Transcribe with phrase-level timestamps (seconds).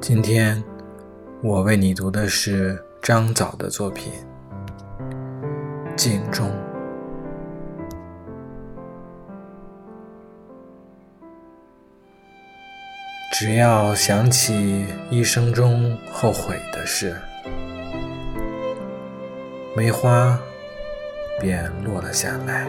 [0.00, 0.62] 今天
[1.42, 4.10] 我为你读的是张枣的作品
[5.94, 6.48] 《镜中》。
[13.38, 17.14] 只要想起一生中后悔的事，
[19.76, 20.40] 梅花
[21.38, 22.66] 便落了下来。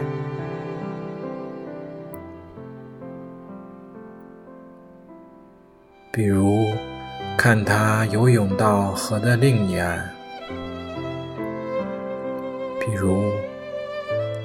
[6.12, 6.70] 比如。
[7.42, 10.08] 看他游泳到河的另一岸，
[12.78, 13.32] 比如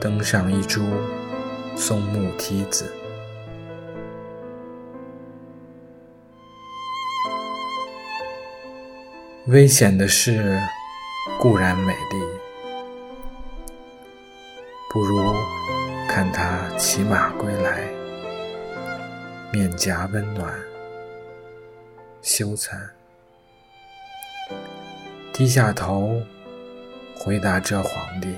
[0.02, 0.82] 登上一株
[1.76, 2.92] 松木梯子。
[9.46, 10.60] 危险的事
[11.40, 12.18] 固然美丽，
[14.90, 15.36] 不如
[16.10, 17.84] 看他骑马归来，
[19.54, 20.52] 面颊温暖。
[22.28, 22.76] 羞惭，
[25.32, 26.22] 低下头
[27.18, 28.36] 回答这皇帝。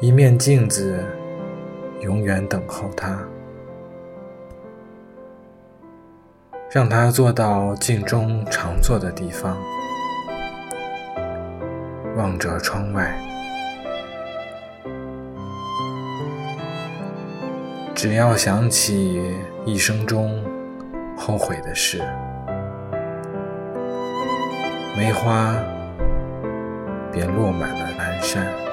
[0.00, 1.04] 一面镜子
[2.00, 3.22] 永远等候他，
[6.70, 9.62] 让他坐到镜中常坐的地方，
[12.16, 13.14] 望着窗外。
[17.94, 19.20] 只要想起
[19.66, 20.42] 一生中
[21.16, 21.98] 后悔的事，
[24.96, 25.54] 梅花
[27.12, 28.69] 便落满了南山。